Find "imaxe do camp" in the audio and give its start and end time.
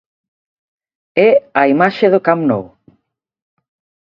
1.73-2.41